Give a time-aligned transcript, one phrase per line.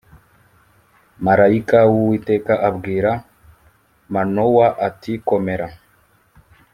[1.25, 3.11] marayika w uwiteka abwira
[4.13, 5.67] manowa ati komera